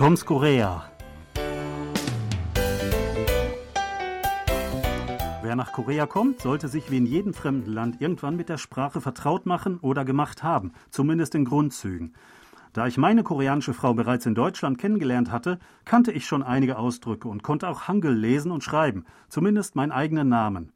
Toms 0.00 0.24
Korea. 0.24 0.90
Wer 5.42 5.56
nach 5.56 5.72
Korea 5.72 6.06
kommt, 6.06 6.40
sollte 6.40 6.68
sich 6.68 6.90
wie 6.90 6.96
in 6.96 7.04
jedem 7.04 7.34
fremden 7.34 7.70
Land 7.70 8.00
irgendwann 8.00 8.34
mit 8.34 8.48
der 8.48 8.56
Sprache 8.56 9.02
vertraut 9.02 9.44
machen 9.44 9.78
oder 9.80 10.06
gemacht 10.06 10.42
haben, 10.42 10.72
zumindest 10.88 11.34
in 11.34 11.44
Grundzügen. 11.44 12.14
Da 12.72 12.86
ich 12.86 12.96
meine 12.96 13.22
koreanische 13.22 13.74
Frau 13.74 13.92
bereits 13.92 14.24
in 14.24 14.34
Deutschland 14.34 14.78
kennengelernt 14.78 15.30
hatte, 15.30 15.58
kannte 15.84 16.12
ich 16.12 16.24
schon 16.24 16.42
einige 16.42 16.78
Ausdrücke 16.78 17.28
und 17.28 17.42
konnte 17.42 17.68
auch 17.68 17.86
Hangul 17.86 18.14
lesen 18.14 18.52
und 18.52 18.64
schreiben, 18.64 19.04
zumindest 19.28 19.76
meinen 19.76 19.92
eigenen 19.92 20.30
Namen. 20.30 20.72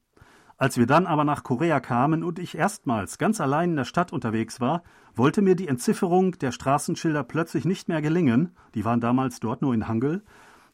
Als 0.57 0.79
wir 0.79 0.87
dann 0.87 1.07
aber 1.07 1.25
nach 1.25 1.43
Korea 1.43 1.81
kamen 1.81 2.23
und 2.23 2.39
ich 2.39 2.57
erstmals 2.57 3.19
ganz 3.19 3.41
allein 3.41 3.71
in 3.71 3.77
der 3.77 3.85
Stadt 3.85 4.13
unterwegs 4.13 4.61
war, 4.61 4.83
wollte 5.17 5.43
mir 5.43 5.57
die 5.57 5.69
Entzifferung 5.69 6.39
der 6.39 6.53
Straßenschilder 6.53 7.25
plötzlich 7.25 7.65
nicht 7.65 7.89
mehr 7.89 8.03
gelingen, 8.03 8.55
die 8.75 8.85
waren 8.85 9.01
damals 9.01 9.41
dort 9.41 9.63
nur 9.63 9.75
in 9.75 9.89
Hangul, 9.89 10.23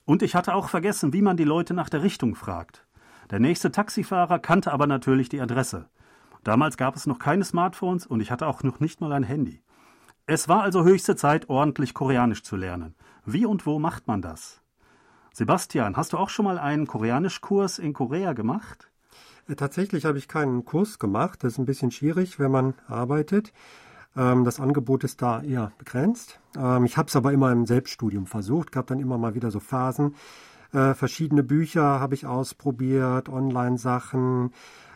und 0.05 0.23
ich 0.23 0.35
hatte 0.35 0.55
auch 0.55 0.69
vergessen, 0.69 1.13
wie 1.13 1.23
man 1.23 1.37
die 1.37 1.45
Leute 1.45 1.73
nach 1.73 1.89
der 1.89 2.03
Richtung 2.03 2.35
fragt. 2.35 2.87
Der 3.31 3.39
nächste 3.39 3.71
Taxifahrer 3.71 4.39
kannte 4.39 4.73
aber 4.73 4.87
natürlich 4.87 5.29
die 5.29 5.41
Adresse. 5.41 5.89
Damals 6.43 6.77
gab 6.77 6.97
es 6.97 7.07
noch 7.07 7.19
keine 7.19 7.45
Smartphones 7.45 8.07
und 8.07 8.21
ich 8.21 8.31
hatte 8.31 8.47
auch 8.47 8.63
noch 8.63 8.81
nicht 8.81 9.01
mal 9.01 9.13
ein 9.13 9.23
Handy. 9.23 9.63
Es 10.27 10.49
war 10.49 10.63
also 10.63 10.85
höchste 10.85 11.17
Zeit, 11.17 11.49
ordentlich 11.49 11.95
Koreanisch 11.95 12.43
zu 12.43 12.57
lernen. 12.57 12.95
Wie 13.25 13.47
und 13.47 13.67
wo 13.67 13.79
macht 13.79 14.09
man 14.09 14.21
das? 14.23 14.61
Sebastian, 15.33 15.97
hast 15.97 16.13
du 16.13 16.19
auch 16.19 16.29
schon 16.29 16.45
mal 16.45 16.59
einen 16.59 16.87
Koreanischkurs 16.87 17.79
in 17.79 17.93
Korea 17.93 18.33
gemacht? 18.33 18.90
Äh, 19.51 19.57
tatsächlich 19.57 20.05
habe 20.05 20.19
ich 20.19 20.29
keinen 20.29 20.65
Kurs 20.65 20.99
gemacht. 20.99 21.43
Das 21.43 21.55
ist 21.55 21.59
ein 21.59 21.67
bisschen 21.67 21.91
schwierig, 21.91 22.39
wenn 22.39 22.51
man 22.51 22.75
arbeitet. 22.87 23.53
Ähm, 24.17 24.45
das 24.45 24.61
Angebot 24.61 25.05
ist 25.05 25.23
da 25.23 25.43
eher 25.43 25.73
begrenzt. 25.79 26.41
Ähm, 26.57 26.85
ich 26.85 26.97
habe 26.97 27.09
es 27.09 27.17
aber 27.17 27.33
immer 27.33 27.53
im 27.53 27.67
Selbststudium 27.67 28.27
versucht, 28.27 28.73
gab 28.73 28.87
dann 28.87 29.01
immer 29.01 29.19
mal 29.19 29.35
wieder 29.35 29.51
so 29.51 29.61
Phasen. 29.61 30.15
Äh, 30.73 30.95
verschiedene 30.95 31.43
Bücher 31.43 32.01
habe 32.01 32.15
ich 32.15 32.27
ausprobiert, 32.27 33.29
Online-Sachen. 33.29 34.53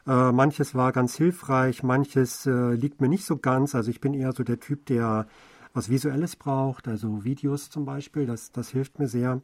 Äh, 0.07 0.33
manches 0.33 0.75
war 0.75 0.93
ganz 0.93 1.17
hilfreich, 1.17 1.83
manches 1.83 2.45
liegt 2.45 3.01
mir 3.01 3.09
nicht 3.09 3.25
so 3.25 3.39
ganz. 3.39 3.75
Also 3.75 3.91
ich 3.91 4.01
bin 4.01 4.13
eher 4.15 4.33
so 4.33 4.45
der 4.45 4.61
Typ, 4.61 4.87
der 4.87 5.27
was 5.73 5.89
Visuelles 5.89 6.37
braucht, 6.37 6.87
also 6.87 7.25
Videos 7.25 7.69
zum 7.69 7.85
Beispiel, 7.85 8.27
das, 8.27 8.53
das 8.53 8.69
hilft 8.69 9.01
mir 9.01 9.09
sehr. 9.09 9.41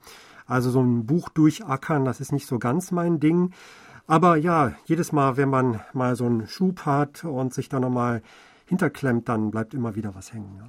Also 0.47 0.71
so 0.71 0.81
ein 0.81 1.05
Buch 1.05 1.29
durchackern, 1.29 2.05
das 2.05 2.21
ist 2.21 2.31
nicht 2.31 2.47
so 2.47 2.61
ganz 2.61 2.93
mein 2.93 3.19
Ding. 3.19 3.53
Aber 4.11 4.35
ja, 4.35 4.73
jedes 4.87 5.13
Mal, 5.13 5.37
wenn 5.37 5.49
man 5.49 5.83
mal 5.93 6.17
so 6.17 6.27
einen 6.27 6.49
Schub 6.49 6.85
hat 6.85 7.23
und 7.23 7.55
sich 7.55 7.69
dann 7.69 7.83
nochmal 7.83 8.23
hinterklemmt, 8.67 9.29
dann 9.29 9.53
bleibt 9.53 9.73
immer 9.73 9.95
wieder 9.95 10.17
was 10.17 10.33
hängen. 10.33 10.57
Ja. 10.59 10.69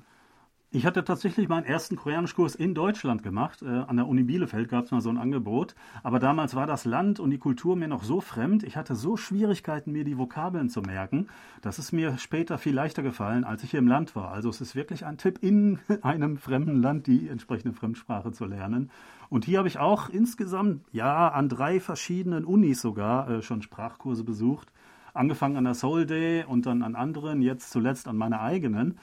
Ich 0.74 0.86
hatte 0.86 1.04
tatsächlich 1.04 1.50
meinen 1.50 1.66
ersten 1.66 1.98
Koreanischkurs 1.98 2.56
in 2.56 2.74
Deutschland 2.74 3.24
gemacht. 3.24 3.62
Äh, 3.62 3.68
an 3.68 3.98
der 3.98 4.08
Uni 4.08 4.24
Bielefeld 4.24 4.70
gab 4.70 4.86
es 4.86 4.92
mal 4.92 5.02
so 5.02 5.10
ein 5.10 5.18
Angebot. 5.18 5.76
Aber 6.02 6.18
damals 6.18 6.56
war 6.56 6.66
das 6.66 6.86
Land 6.86 7.20
und 7.20 7.30
die 7.30 7.40
Kultur 7.40 7.76
mir 7.76 7.90
noch 7.90 8.06
so 8.06 8.22
fremd. 8.22 8.64
Ich 8.64 8.78
hatte 8.78 8.96
so 8.96 9.18
Schwierigkeiten, 9.18 9.92
mir 9.92 10.06
die 10.06 10.18
Vokabeln 10.18 10.70
zu 10.70 10.82
merken. 10.82 11.28
Das 11.62 11.78
ist 11.78 11.92
mir 11.92 12.18
später 12.18 12.58
viel 12.58 12.74
leichter 12.74 13.04
gefallen, 13.04 13.44
als 13.44 13.66
ich 13.66 13.72
hier 13.72 13.80
im 13.80 13.88
Land 13.90 14.16
war. 14.16 14.32
Also 14.32 14.48
es 14.48 14.62
ist 14.62 14.74
wirklich 14.74 15.06
ein 15.06 15.18
Tipp, 15.18 15.40
in 15.42 15.80
einem 16.04 16.38
fremden 16.38 16.82
Land 16.82 17.06
die 17.06 17.28
entsprechende 17.28 17.76
Fremdsprache 17.76 18.32
zu 18.32 18.46
lernen. 18.46 18.92
Und 19.28 19.44
hier 19.44 19.58
habe 19.58 19.68
ich 19.68 19.78
auch 19.78 20.08
insgesamt, 20.08 20.86
ja, 20.94 21.28
an 21.28 21.50
drei 21.50 21.82
verschiedenen 21.82 22.46
Unis 22.46 22.80
sogar 22.80 23.30
äh, 23.30 23.42
schon 23.42 23.62
Sprachkurse 23.62 24.24
besucht. 24.24 24.72
Angefangen 25.14 25.58
an 25.58 25.66
der 25.66 25.74
Soul 25.74 26.06
Day 26.06 26.46
und 26.46 26.66
dann 26.66 26.82
an 26.82 26.96
anderen, 26.96 27.42
jetzt 27.42 27.72
zuletzt 27.72 28.08
an 28.08 28.16
meiner 28.16 28.40
eigenen. 28.40 28.98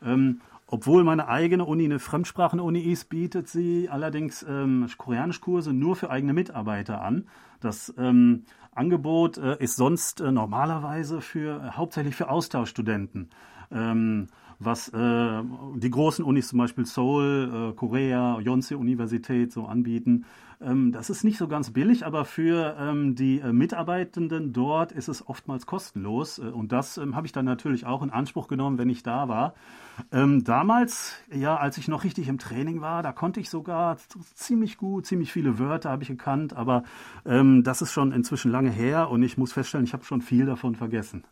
Ähm, 0.00 0.40
obwohl 0.70 1.02
meine 1.02 1.28
eigene 1.28 1.64
Uni 1.64 1.86
eine 1.86 1.98
Fremdsprachen-Uni 1.98 2.80
ist, 2.80 3.08
bietet 3.08 3.48
sie 3.48 3.88
allerdings 3.88 4.44
ähm, 4.46 4.86
Koreanischkurse 4.98 5.72
nur 5.72 5.96
für 5.96 6.10
eigene 6.10 6.34
Mitarbeiter 6.34 7.00
an. 7.00 7.26
Das 7.60 7.92
ähm, 7.96 8.44
Angebot 8.72 9.38
äh, 9.38 9.56
ist 9.58 9.76
sonst 9.76 10.20
äh, 10.20 10.30
normalerweise 10.30 11.22
für 11.22 11.62
äh, 11.62 11.70
hauptsächlich 11.70 12.14
für 12.14 12.28
Austauschstudenten. 12.28 13.30
Ähm, 13.72 14.28
was 14.58 14.88
äh, 14.88 15.42
die 15.76 15.90
großen 15.90 16.24
Unis 16.24 16.48
zum 16.48 16.58
Beispiel 16.58 16.84
Seoul, 16.84 17.70
äh, 17.70 17.76
Korea, 17.76 18.40
Yonsei 18.40 18.76
Universität 18.76 19.52
so 19.52 19.66
anbieten. 19.66 20.24
Ähm, 20.60 20.90
das 20.90 21.10
ist 21.10 21.22
nicht 21.22 21.38
so 21.38 21.46
ganz 21.46 21.70
billig, 21.70 22.04
aber 22.04 22.24
für 22.24 22.76
ähm, 22.78 23.14
die 23.14 23.38
äh, 23.38 23.52
Mitarbeitenden 23.52 24.52
dort 24.52 24.90
ist 24.90 25.08
es 25.08 25.26
oftmals 25.26 25.66
kostenlos. 25.66 26.38
Äh, 26.38 26.42
und 26.42 26.72
das 26.72 26.98
ähm, 26.98 27.14
habe 27.14 27.26
ich 27.26 27.32
dann 27.32 27.44
natürlich 27.44 27.86
auch 27.86 28.02
in 28.02 28.10
Anspruch 28.10 28.48
genommen, 28.48 28.78
wenn 28.78 28.90
ich 28.90 29.04
da 29.04 29.28
war. 29.28 29.54
Ähm, 30.10 30.42
damals, 30.42 31.14
ja, 31.32 31.56
als 31.56 31.78
ich 31.78 31.86
noch 31.86 32.02
richtig 32.02 32.28
im 32.28 32.38
Training 32.38 32.80
war, 32.80 33.02
da 33.02 33.12
konnte 33.12 33.40
ich 33.40 33.50
sogar 33.50 33.96
ziemlich 34.34 34.76
gut, 34.76 35.06
ziemlich 35.06 35.32
viele 35.32 35.58
Wörter 35.58 35.90
habe 35.90 36.02
ich 36.02 36.08
gekannt, 36.08 36.54
aber 36.54 36.82
ähm, 37.24 37.62
das 37.62 37.82
ist 37.82 37.92
schon 37.92 38.12
inzwischen 38.12 38.50
lange 38.50 38.70
her 38.70 39.10
und 39.10 39.22
ich 39.22 39.38
muss 39.38 39.52
feststellen, 39.52 39.84
ich 39.84 39.92
habe 39.92 40.04
schon 40.04 40.20
viel 40.20 40.46
davon 40.46 40.74
vergessen. 40.74 41.24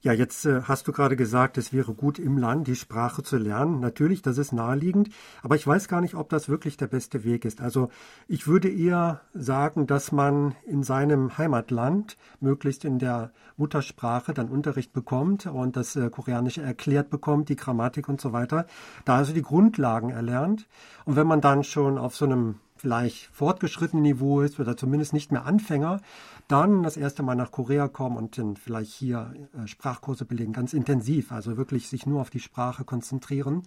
Ja, 0.00 0.12
jetzt 0.12 0.46
äh, 0.46 0.62
hast 0.62 0.86
du 0.86 0.92
gerade 0.92 1.16
gesagt, 1.16 1.58
es 1.58 1.72
wäre 1.72 1.92
gut 1.92 2.20
im 2.20 2.38
Land 2.38 2.68
die 2.68 2.76
Sprache 2.76 3.24
zu 3.24 3.36
lernen. 3.36 3.80
Natürlich, 3.80 4.22
das 4.22 4.38
ist 4.38 4.52
naheliegend, 4.52 5.10
aber 5.42 5.56
ich 5.56 5.66
weiß 5.66 5.88
gar 5.88 6.00
nicht, 6.00 6.14
ob 6.14 6.28
das 6.28 6.48
wirklich 6.48 6.76
der 6.76 6.86
beste 6.86 7.24
Weg 7.24 7.44
ist. 7.44 7.60
Also 7.60 7.90
ich 8.28 8.46
würde 8.46 8.68
eher 8.68 9.22
sagen, 9.34 9.88
dass 9.88 10.12
man 10.12 10.54
in 10.64 10.84
seinem 10.84 11.36
Heimatland 11.36 12.16
möglichst 12.38 12.84
in 12.84 13.00
der 13.00 13.32
Muttersprache 13.56 14.34
dann 14.34 14.50
Unterricht 14.50 14.92
bekommt 14.92 15.46
und 15.46 15.76
das 15.76 15.96
äh, 15.96 16.10
Koreanische 16.10 16.62
erklärt 16.62 17.10
bekommt, 17.10 17.48
die 17.48 17.56
Grammatik 17.56 18.08
und 18.08 18.20
so 18.20 18.32
weiter. 18.32 18.66
Da 19.04 19.16
also 19.16 19.32
die 19.32 19.42
Grundlagen 19.42 20.10
erlernt. 20.10 20.68
Und 21.06 21.16
wenn 21.16 21.26
man 21.26 21.40
dann 21.40 21.64
schon 21.64 21.98
auf 21.98 22.14
so 22.14 22.24
einem 22.24 22.60
vielleicht 22.78 23.26
fortgeschrittenen 23.32 24.02
Niveau 24.02 24.40
ist 24.40 24.58
oder 24.60 24.76
zumindest 24.76 25.12
nicht 25.12 25.32
mehr 25.32 25.44
Anfänger, 25.44 26.00
dann 26.48 26.82
das 26.82 26.96
erste 26.96 27.22
Mal 27.22 27.34
nach 27.34 27.50
Korea 27.50 27.88
kommen 27.88 28.16
und 28.16 28.38
dann 28.38 28.56
vielleicht 28.56 28.92
hier 28.92 29.34
äh, 29.52 29.66
Sprachkurse 29.66 30.24
belegen, 30.24 30.52
ganz 30.52 30.72
intensiv, 30.72 31.32
also 31.32 31.56
wirklich 31.56 31.88
sich 31.88 32.06
nur 32.06 32.20
auf 32.20 32.30
die 32.30 32.40
Sprache 32.40 32.84
konzentrieren 32.84 33.62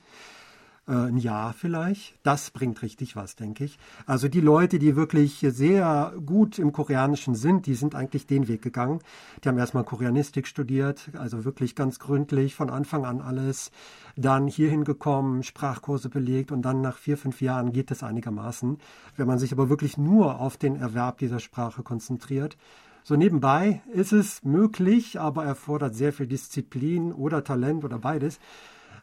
ein 0.88 1.18
Jahr 1.18 1.54
vielleicht. 1.54 2.16
Das 2.24 2.52
bringt 2.52 2.82
richtig 2.82 3.16
was, 3.16 3.36
denke 3.36 3.64
ich. 3.64 3.78
Also 4.06 4.28
die 4.28 4.42
Leute, 4.42 4.80
die 4.80 4.96
wirklich 4.96 5.46
sehr 5.50 6.14
gut 6.26 6.60
im 6.60 6.72
Koreanischen 6.72 7.36
sind, 7.36 7.66
die 7.66 7.76
sind 7.76 7.96
eigentlich 7.96 8.26
den 8.26 8.48
Weg 8.48 8.62
gegangen. 8.62 9.00
Die 9.44 9.50
haben 9.50 9.58
erstmal 9.58 9.84
Koreanistik 9.84 10.48
studiert, 10.48 11.10
also 11.18 11.46
wirklich 11.46 11.76
ganz 11.76 12.00
gründlich, 12.00 12.56
von 12.56 12.70
Anfang 12.70 13.06
an 13.06 13.22
alles. 13.22 13.72
Dann 14.16 14.48
hierhin 14.48 14.84
gekommen, 14.84 15.44
Sprachkurse 15.44 16.10
belegt 16.10 16.52
und 16.52 16.64
dann 16.64 16.82
nach 16.82 16.98
vier, 16.98 17.18
fünf 17.18 17.42
Jahren 17.42 17.72
geht 17.72 17.92
es 17.92 18.04
einigermaßen. 18.04 18.78
Wenn 19.16 19.28
man 19.28 19.40
sich 19.40 19.52
aber 19.52 19.70
wirklich 19.70 19.98
nur 19.98 20.40
auf 20.40 20.58
den 20.58 20.76
Erwerb 20.76 21.20
dieser 21.20 21.40
Sprache 21.40 21.84
konzentriert, 21.84 22.58
so 23.04 23.16
nebenbei 23.16 23.82
ist 23.94 24.14
es 24.14 24.44
möglich, 24.44 25.20
aber 25.20 25.44
erfordert 25.44 25.96
sehr 25.96 26.14
viel 26.14 26.28
Disziplin 26.28 27.12
oder 27.12 27.44
Talent 27.44 27.84
oder 27.84 27.98
beides. 27.98 28.40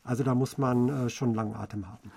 Also 0.09 0.25
da 0.25 0.35
muss 0.35 0.57
man 0.57 0.89
äh, 0.89 1.09
schon 1.11 1.35
langen 1.35 1.55
Atem 1.55 1.87
haben. 1.87 2.11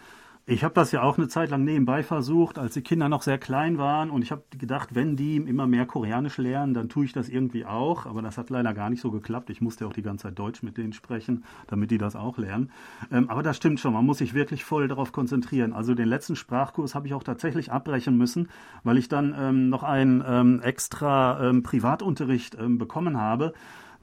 Ich 0.48 0.64
habe 0.64 0.74
das 0.74 0.92
ja 0.92 1.04
auch 1.04 1.18
eine 1.18 1.28
Zeit 1.28 1.52
lang 1.52 1.64
nebenbei 1.66 2.02
versucht, 2.04 2.58
als 2.58 2.74
die 2.74 2.82
Kinder 2.82 3.10
noch 3.10 3.22
sehr 3.22 3.38
klein 3.38 3.78
waren. 3.78 4.10
Und 4.10 4.24
ich 4.24 4.32
habe 4.32 4.44
gedacht, 4.58 4.96
wenn 4.96 5.16
die 5.16 5.36
immer 5.36 5.68
mehr 5.68 5.86
Koreanisch 5.86 6.38
lernen, 6.38 6.74
dann 6.74 6.90
tue 6.90 7.06
ich 7.06 7.14
das 7.14 7.30
irgendwie 7.30 7.66
auch. 7.66 8.06
Aber 8.06 8.22
das 8.22 8.38
hat 8.38 8.50
leider 8.50 8.74
gar 8.74 8.90
nicht 8.90 9.02
so 9.02 9.12
geklappt. 9.12 9.50
Ich 9.50 9.62
musste 9.62 9.86
auch 9.86 9.94
die 9.94 10.02
ganze 10.02 10.24
Zeit 10.24 10.40
Deutsch 10.40 10.64
mit 10.64 10.78
denen 10.78 10.94
sprechen, 10.94 11.44
damit 11.68 11.92
die 11.92 12.00
das 12.00 12.16
auch 12.16 12.38
lernen. 12.38 12.72
Ähm, 13.12 13.30
aber 13.30 13.44
das 13.44 13.58
stimmt 13.58 13.82
schon, 13.82 13.94
man 13.94 14.06
muss 14.06 14.18
sich 14.18 14.34
wirklich 14.34 14.64
voll 14.64 14.88
darauf 14.88 15.12
konzentrieren. 15.12 15.74
Also 15.74 15.94
den 15.94 16.08
letzten 16.08 16.36
Sprachkurs 16.36 16.96
habe 16.96 17.08
ich 17.08 17.14
auch 17.14 17.24
tatsächlich 17.24 17.72
abbrechen 17.72 18.18
müssen, 18.18 18.50
weil 18.84 18.98
ich 18.98 19.10
dann 19.10 19.36
ähm, 19.38 19.70
noch 19.70 19.84
einen 19.84 20.24
ähm, 20.26 20.62
extra 20.62 21.50
ähm, 21.50 21.62
Privatunterricht 21.62 22.56
ähm, 22.56 22.78
bekommen 22.78 23.18
habe 23.18 23.54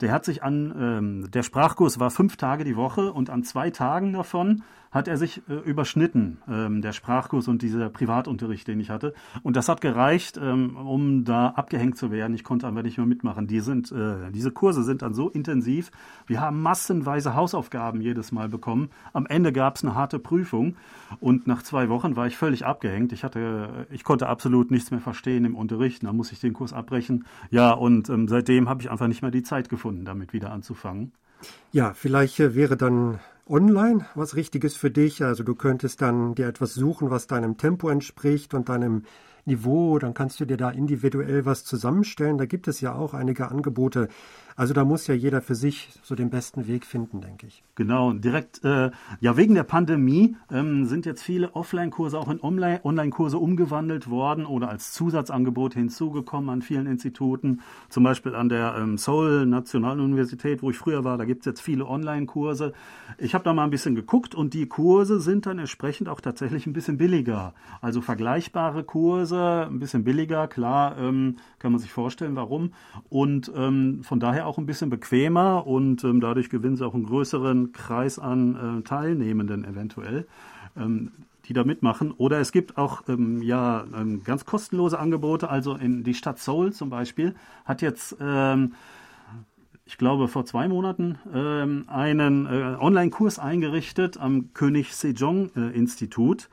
der 0.00 0.12
hat 0.12 0.24
sich 0.24 0.42
an, 0.42 0.74
ähm, 0.78 1.30
der 1.30 1.42
Sprachkurs 1.42 1.98
war 1.98 2.10
fünf 2.10 2.36
Tage 2.36 2.64
die 2.64 2.76
Woche 2.76 3.12
und 3.12 3.30
an 3.30 3.42
zwei 3.44 3.70
Tagen 3.70 4.12
davon 4.12 4.62
hat 4.90 5.08
er 5.08 5.18
sich 5.18 5.42
äh, 5.48 5.54
überschnitten, 5.54 6.38
ähm, 6.48 6.80
der 6.80 6.92
Sprachkurs 6.92 7.48
und 7.48 7.62
dieser 7.62 7.90
Privatunterricht, 7.90 8.66
den 8.68 8.80
ich 8.80 8.90
hatte. 8.90 9.12
Und 9.42 9.56
das 9.56 9.68
hat 9.68 9.80
gereicht, 9.80 10.38
ähm, 10.42 10.76
um 10.76 11.24
da 11.24 11.48
abgehängt 11.48 11.98
zu 11.98 12.10
werden. 12.10 12.34
Ich 12.34 12.44
konnte 12.44 12.66
einfach 12.66 12.82
nicht 12.82 12.96
mehr 12.96 13.06
mitmachen. 13.06 13.46
Die 13.46 13.60
sind, 13.60 13.92
äh, 13.92 14.30
diese 14.30 14.50
Kurse 14.50 14.82
sind 14.82 15.02
dann 15.02 15.14
so 15.14 15.28
intensiv. 15.28 15.90
Wir 16.26 16.40
haben 16.40 16.62
massenweise 16.62 17.34
Hausaufgaben 17.34 18.00
jedes 18.00 18.32
Mal 18.32 18.48
bekommen. 18.48 18.90
Am 19.12 19.26
Ende 19.26 19.52
gab 19.52 19.76
es 19.76 19.84
eine 19.84 19.94
harte 19.94 20.18
Prüfung 20.18 20.76
und 21.20 21.46
nach 21.46 21.62
zwei 21.62 21.88
Wochen 21.88 22.16
war 22.16 22.26
ich 22.26 22.36
völlig 22.36 22.64
abgehängt. 22.64 23.12
Ich 23.12 23.24
hatte, 23.24 23.86
ich 23.90 24.04
konnte 24.04 24.28
absolut 24.28 24.70
nichts 24.70 24.90
mehr 24.90 25.00
verstehen 25.00 25.44
im 25.44 25.54
Unterricht. 25.54 26.02
Da 26.02 26.12
muss 26.12 26.32
ich 26.32 26.40
den 26.40 26.54
Kurs 26.54 26.72
abbrechen. 26.72 27.26
Ja, 27.50 27.72
und 27.72 28.08
ähm, 28.08 28.28
seitdem 28.28 28.68
habe 28.68 28.82
ich 28.82 28.90
einfach 28.90 29.08
nicht 29.08 29.22
mehr 29.22 29.30
die 29.30 29.42
Zeit 29.42 29.68
gefunden, 29.68 29.87
damit 29.90 30.32
wieder 30.32 30.50
anzufangen. 30.50 31.12
Ja, 31.72 31.94
vielleicht 31.94 32.40
äh, 32.40 32.54
wäre 32.54 32.76
dann 32.76 33.20
online 33.46 34.06
was 34.14 34.36
Richtiges 34.36 34.76
für 34.76 34.90
dich. 34.90 35.22
Also 35.24 35.42
du 35.42 35.54
könntest 35.54 36.02
dann 36.02 36.34
dir 36.34 36.48
etwas 36.48 36.74
suchen, 36.74 37.10
was 37.10 37.26
deinem 37.26 37.56
Tempo 37.56 37.88
entspricht 37.88 38.54
und 38.54 38.68
deinem 38.68 39.04
Niveau. 39.48 39.98
Dann 39.98 40.14
kannst 40.14 40.38
du 40.38 40.44
dir 40.44 40.56
da 40.56 40.70
individuell 40.70 41.44
was 41.44 41.64
zusammenstellen. 41.64 42.38
Da 42.38 42.46
gibt 42.46 42.68
es 42.68 42.80
ja 42.80 42.94
auch 42.94 43.14
einige 43.14 43.50
Angebote. 43.50 44.08
Also 44.58 44.74
da 44.74 44.84
muss 44.84 45.06
ja 45.06 45.14
jeder 45.14 45.40
für 45.40 45.54
sich 45.54 45.88
so 46.02 46.16
den 46.16 46.30
besten 46.30 46.66
Weg 46.66 46.84
finden, 46.84 47.20
denke 47.20 47.46
ich. 47.46 47.62
Genau, 47.76 48.12
direkt, 48.12 48.64
äh, 48.64 48.90
ja, 49.20 49.36
wegen 49.36 49.54
der 49.54 49.62
Pandemie 49.62 50.34
ähm, 50.50 50.86
sind 50.86 51.06
jetzt 51.06 51.22
viele 51.22 51.54
Offline-Kurse 51.54 52.18
auch 52.18 52.28
in 52.28 52.40
Online-Kurse 52.42 53.38
umgewandelt 53.38 54.10
worden 54.10 54.46
oder 54.46 54.68
als 54.68 54.90
Zusatzangebot 54.90 55.74
hinzugekommen 55.74 56.50
an 56.50 56.62
vielen 56.62 56.88
Instituten. 56.88 57.60
Zum 57.88 58.02
Beispiel 58.02 58.34
an 58.34 58.48
der 58.48 58.74
ähm, 58.76 58.98
Seoul 58.98 59.46
Nationaluniversität, 59.46 60.60
wo 60.60 60.70
ich 60.70 60.76
früher 60.76 61.04
war, 61.04 61.18
da 61.18 61.24
gibt 61.24 61.42
es 61.42 61.46
jetzt 61.46 61.60
viele 61.60 61.86
Online-Kurse. 61.86 62.72
Ich 63.16 63.34
habe 63.34 63.44
da 63.44 63.54
mal 63.54 63.62
ein 63.62 63.70
bisschen 63.70 63.94
geguckt 63.94 64.34
und 64.34 64.54
die 64.54 64.66
Kurse 64.66 65.20
sind 65.20 65.46
dann 65.46 65.60
entsprechend 65.60 66.08
auch 66.08 66.20
tatsächlich 66.20 66.66
ein 66.66 66.72
bisschen 66.72 66.98
billiger. 66.98 67.54
Also 67.80 68.00
vergleichbare 68.00 68.82
Kurse, 68.82 69.37
ein 69.38 69.78
bisschen 69.78 70.04
billiger, 70.04 70.48
klar, 70.48 70.96
ähm, 70.98 71.36
kann 71.58 71.72
man 71.72 71.80
sich 71.80 71.92
vorstellen, 71.92 72.36
warum. 72.36 72.72
Und 73.08 73.50
ähm, 73.54 74.02
von 74.02 74.20
daher 74.20 74.46
auch 74.46 74.58
ein 74.58 74.66
bisschen 74.66 74.90
bequemer 74.90 75.66
und 75.66 76.04
ähm, 76.04 76.20
dadurch 76.20 76.50
gewinnen 76.50 76.76
sie 76.76 76.86
auch 76.86 76.94
einen 76.94 77.06
größeren 77.06 77.72
Kreis 77.72 78.18
an 78.18 78.80
äh, 78.80 78.82
Teilnehmenden 78.82 79.64
eventuell. 79.64 80.26
Ähm, 80.76 81.12
die 81.46 81.54
da 81.54 81.64
mitmachen. 81.64 82.12
Oder 82.12 82.40
es 82.40 82.52
gibt 82.52 82.76
auch 82.76 83.08
ähm, 83.08 83.40
ja 83.40 83.86
ähm, 83.96 84.22
ganz 84.22 84.44
kostenlose 84.44 84.98
Angebote. 84.98 85.48
Also 85.48 85.76
in 85.76 86.04
die 86.04 86.12
Stadt 86.12 86.38
Seoul 86.38 86.74
zum 86.74 86.90
Beispiel 86.90 87.34
hat 87.64 87.80
jetzt, 87.80 88.14
ich 89.86 89.96
glaube 89.96 90.28
vor 90.28 90.44
zwei 90.44 90.68
Monaten, 90.68 91.18
ähm, 91.32 91.84
einen 91.88 92.44
äh, 92.44 92.76
Online-Kurs 92.78 93.38
eingerichtet 93.38 94.18
am 94.18 94.52
König 94.52 94.94
Sejong 94.94 95.50
äh. 95.56 96.50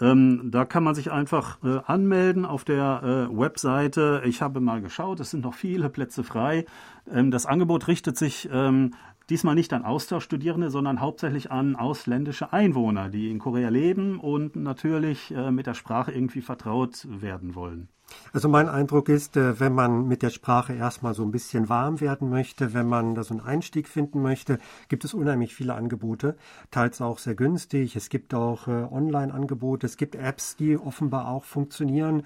Ähm, 0.00 0.50
da 0.50 0.64
kann 0.64 0.84
man 0.84 0.94
sich 0.94 1.10
einfach 1.10 1.58
äh, 1.62 1.80
anmelden 1.86 2.44
auf 2.44 2.64
der 2.64 3.28
äh, 3.30 3.36
Webseite. 3.36 4.22
Ich 4.24 4.42
habe 4.42 4.60
mal 4.60 4.80
geschaut, 4.80 5.20
es 5.20 5.30
sind 5.30 5.44
noch 5.44 5.54
viele 5.54 5.88
Plätze 5.90 6.24
frei. 6.24 6.64
Ähm, 7.10 7.30
das 7.30 7.46
Angebot 7.46 7.88
richtet 7.88 8.16
sich 8.16 8.48
ähm, 8.52 8.94
diesmal 9.30 9.54
nicht 9.54 9.72
an 9.72 9.84
Austauschstudierende, 9.84 10.70
sondern 10.70 11.00
hauptsächlich 11.00 11.50
an 11.50 11.76
ausländische 11.76 12.52
Einwohner, 12.52 13.08
die 13.08 13.30
in 13.30 13.38
Korea 13.38 13.68
leben 13.68 14.18
und 14.18 14.56
natürlich 14.56 15.30
äh, 15.32 15.50
mit 15.50 15.66
der 15.66 15.74
Sprache 15.74 16.12
irgendwie 16.12 16.40
vertraut 16.40 17.06
werden 17.08 17.54
wollen. 17.54 17.88
Also 18.32 18.48
mein 18.48 18.68
Eindruck 18.68 19.08
ist, 19.08 19.36
äh, 19.36 19.58
wenn 19.58 19.74
man 19.74 20.06
mit 20.06 20.22
der 20.22 20.30
Sprache 20.30 20.74
erstmal 20.74 21.14
so 21.14 21.22
ein 21.22 21.30
bisschen 21.30 21.68
warm 21.68 22.00
werden 22.00 22.28
möchte, 22.28 22.74
wenn 22.74 22.86
man 22.86 23.14
da 23.14 23.24
so 23.24 23.34
einen 23.34 23.44
Einstieg 23.44 23.88
finden 23.88 24.22
möchte, 24.22 24.58
gibt 24.88 25.04
es 25.04 25.14
unheimlich 25.14 25.54
viele 25.54 25.74
Angebote, 25.74 26.36
teils 26.70 27.00
auch 27.00 27.18
sehr 27.18 27.34
günstig. 27.34 27.96
Es 27.96 28.08
gibt 28.08 28.34
auch 28.34 28.68
äh, 28.68 28.70
Online-Angebote, 28.70 29.86
es 29.86 29.96
gibt 29.96 30.14
Apps, 30.14 30.56
die 30.56 30.76
offenbar 30.76 31.28
auch 31.28 31.44
funktionieren. 31.44 32.22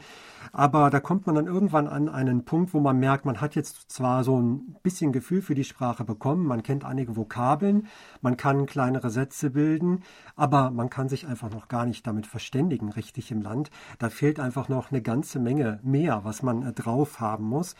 Aber 0.53 0.91
da 0.91 1.01
kommt 1.01 1.27
man 1.27 1.37
dann 1.37 1.47
irgendwann 1.47 1.87
an 1.87 2.09
einen 2.09 2.45
Punkt, 2.45 2.75
wo 2.75 2.81
man 2.81 2.99
merkt, 2.99 3.25
man 3.25 3.41
hat 3.41 3.55
jetzt 3.55 3.91
zwar 3.91 4.25
so 4.25 4.41
ein 4.41 4.77
bisschen 4.83 5.13
Gefühl 5.13 5.43
für 5.43 5.55
die 5.55 5.65
Sprache 5.65 6.05
bekommen, 6.05 6.47
man 6.47 6.63
kennt 6.63 6.85
einige 6.85 7.17
Vokabeln, 7.17 7.87
man 8.21 8.37
kann 8.37 8.67
kleinere 8.67 9.11
Sätze 9.11 9.51
bilden, 9.51 10.03
aber 10.37 10.71
man 10.71 10.91
kann 10.91 11.09
sich 11.09 11.27
einfach 11.27 11.51
noch 11.51 11.69
gar 11.69 11.87
nicht 11.87 12.07
damit 12.07 12.27
verständigen, 12.27 12.91
richtig 12.91 13.31
im 13.31 13.41
Land. 13.41 13.71
Da 13.99 14.11
fehlt 14.11 14.41
einfach 14.41 14.69
noch 14.69 14.91
eine 14.91 15.03
ganze 15.03 15.39
Menge 15.39 15.72
mehr, 15.83 16.25
was 16.25 16.43
man 16.43 16.63
äh, 16.63 16.73
drauf 16.73 17.21
haben 17.21 17.45
muss. 17.45 17.75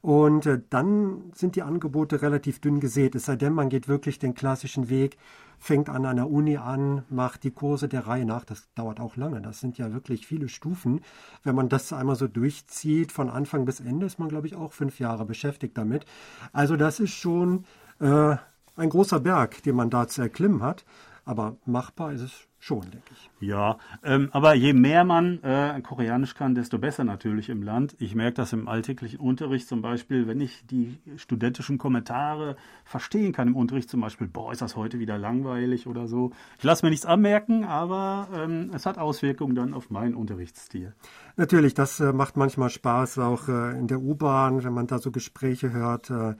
Und 0.00 0.46
äh, 0.46 0.60
dann 0.68 1.30
sind 1.34 1.56
die 1.56 1.62
Angebote 1.62 2.22
relativ 2.22 2.60
dünn 2.60 2.80
gesät, 2.80 3.14
es 3.14 3.26
sei 3.26 3.36
denn, 3.36 3.54
man 3.54 3.68
geht 3.68 3.86
wirklich 3.86 4.18
den 4.18 4.34
klassischen 4.34 4.88
Weg, 4.88 5.16
fängt 5.62 5.88
an 5.88 6.04
einer 6.04 6.28
Uni 6.28 6.56
an, 6.56 7.04
macht 7.08 7.44
die 7.44 7.52
Kurse 7.52 7.88
der 7.88 8.08
Reihe 8.08 8.24
nach. 8.24 8.44
Das 8.44 8.68
dauert 8.74 8.98
auch 8.98 9.14
lange. 9.16 9.40
Das 9.40 9.60
sind 9.60 9.78
ja 9.78 9.92
wirklich 9.92 10.26
viele 10.26 10.48
Stufen. 10.48 11.02
Wenn 11.44 11.54
man 11.54 11.68
das 11.68 11.92
einmal 11.92 12.16
so 12.16 12.26
durchzieht, 12.26 13.12
von 13.12 13.30
Anfang 13.30 13.64
bis 13.64 13.78
Ende, 13.78 14.06
ist 14.06 14.18
man, 14.18 14.28
glaube 14.28 14.48
ich, 14.48 14.56
auch 14.56 14.72
fünf 14.72 14.98
Jahre 14.98 15.24
beschäftigt 15.24 15.78
damit. 15.78 16.04
Also 16.52 16.76
das 16.76 16.98
ist 16.98 17.12
schon 17.12 17.64
äh, 18.00 18.36
ein 18.74 18.88
großer 18.88 19.20
Berg, 19.20 19.62
den 19.62 19.76
man 19.76 19.88
da 19.88 20.08
zu 20.08 20.20
erklimmen 20.20 20.62
hat. 20.62 20.84
Aber 21.24 21.56
machbar 21.64 22.12
ist 22.12 22.22
es 22.22 22.48
schon, 22.62 22.82
denke 22.82 23.10
ich. 23.10 23.28
Ja, 23.40 23.78
ähm, 24.04 24.28
aber 24.30 24.54
je 24.54 24.72
mehr 24.72 25.02
man 25.02 25.42
äh, 25.42 25.80
Koreanisch 25.82 26.34
kann, 26.34 26.54
desto 26.54 26.78
besser 26.78 27.02
natürlich 27.02 27.48
im 27.48 27.60
Land. 27.60 27.96
Ich 27.98 28.14
merke 28.14 28.34
das 28.34 28.52
im 28.52 28.68
alltäglichen 28.68 29.18
Unterricht 29.18 29.66
zum 29.66 29.82
Beispiel, 29.82 30.28
wenn 30.28 30.40
ich 30.40 30.64
die 30.66 30.96
studentischen 31.16 31.76
Kommentare 31.76 32.54
verstehen 32.84 33.32
kann 33.32 33.48
im 33.48 33.56
Unterricht, 33.56 33.90
zum 33.90 34.00
Beispiel, 34.00 34.28
boah, 34.28 34.52
ist 34.52 34.62
das 34.62 34.76
heute 34.76 35.00
wieder 35.00 35.18
langweilig 35.18 35.88
oder 35.88 36.06
so. 36.06 36.30
Ich 36.58 36.62
lasse 36.62 36.86
mir 36.86 36.90
nichts 36.90 37.04
anmerken, 37.04 37.64
aber 37.64 38.28
ähm, 38.32 38.70
es 38.72 38.86
hat 38.86 38.96
Auswirkungen 38.96 39.56
dann 39.56 39.74
auf 39.74 39.90
meinen 39.90 40.14
Unterrichtsstil. 40.14 40.94
Natürlich, 41.36 41.74
das 41.74 41.98
äh, 41.98 42.12
macht 42.12 42.36
manchmal 42.36 42.70
Spaß, 42.70 43.18
auch 43.18 43.48
äh, 43.48 43.76
in 43.76 43.88
der 43.88 44.00
U-Bahn, 44.00 44.62
wenn 44.62 44.72
man 44.72 44.86
da 44.86 45.00
so 45.00 45.10
Gespräche 45.10 45.72
hört. 45.72 46.10
Äh, 46.10 46.34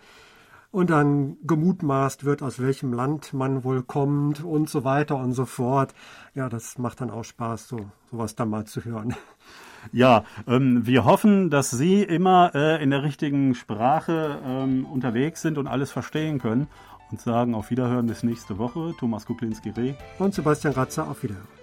und 0.73 0.91
dann 0.91 1.37
gemutmaßt 1.45 2.25
wird, 2.25 2.43
aus 2.43 2.59
welchem 2.59 2.93
Land 2.93 3.33
man 3.33 3.63
wohl 3.63 3.83
kommt 3.83 4.43
und 4.43 4.69
so 4.69 4.83
weiter 4.83 5.17
und 5.17 5.35
so 5.35 5.45
fort. 5.45 5.95
Ja, 6.35 6.49
das 6.49 6.79
macht 6.79 7.01
dann 7.01 7.11
auch 7.11 7.25
Spaß, 7.25 7.69
so 7.69 7.91
sowas 8.11 8.35
da 8.35 8.45
mal 8.45 8.65
zu 8.65 8.85
hören. 8.85 9.15
Ja, 9.91 10.23
ähm, 10.47 10.87
wir 10.87 11.05
hoffen, 11.05 11.51
dass 11.51 11.73
Sie 11.73 12.05
immer 12.05 12.53
äh, 12.55 12.81
in 12.81 12.91
der 12.91 13.03
richtigen 13.03 13.57
Sprache 13.57 14.39
ähm, 14.45 14.87
unterwegs 14.87 15.43
sind 15.43 15.59
und 15.59 15.67
alles 15.67 15.91
verstehen 15.91 16.39
können 16.39 16.69
und 17.11 17.21
sagen 17.21 17.57
auf 17.57 17.71
Wiederhören 17.71 18.07
bis 18.07 18.23
nächste 18.23 18.59
Woche. 18.59 18.95
Thomas 19.01 19.27
Kuklinski-Reh 19.27 19.95
und 20.21 20.35
Sebastian 20.35 20.75
Ratzer 20.75 21.09
auf 21.09 21.25
Wiederhören. 21.25 21.62